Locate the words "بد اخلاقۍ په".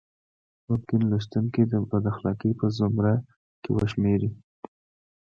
1.89-2.65